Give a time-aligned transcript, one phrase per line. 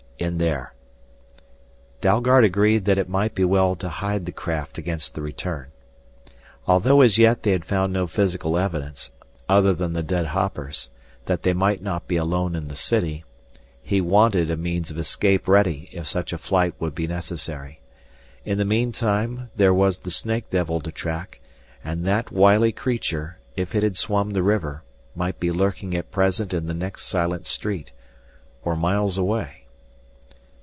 [0.21, 0.75] "In there"
[2.03, 5.71] Dalgard agreed that it might be well to hide the craft against the return.
[6.67, 9.09] Although as yet they had found no physical evidence,
[9.49, 10.91] other than the dead hoppers,
[11.25, 13.23] that they might not be alone in the city,
[13.81, 17.79] he wanted a means of escape ready if such a flight would be necessary.
[18.45, 21.39] In the meantime there was the snake devil to track,
[21.83, 24.83] and that wily creature, if it had swum the river,
[25.15, 27.91] might be lurking at present in the next silent street
[28.63, 29.57] or miles away.